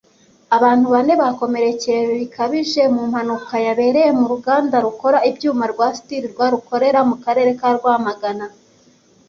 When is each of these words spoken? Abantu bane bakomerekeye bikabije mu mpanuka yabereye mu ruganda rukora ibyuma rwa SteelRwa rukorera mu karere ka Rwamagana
Abantu 0.57 0.85
bane 0.93 1.13
bakomerekeye 1.21 2.01
bikabije 2.19 2.81
mu 2.93 3.01
mpanuka 3.09 3.53
yabereye 3.65 4.09
mu 4.19 4.25
ruganda 4.31 4.75
rukora 4.85 5.17
ibyuma 5.29 5.65
rwa 5.71 5.87
SteelRwa 5.97 6.45
rukorera 6.53 6.99
mu 7.09 7.15
karere 7.23 7.51
ka 7.59 7.69
Rwamagana 7.77 8.45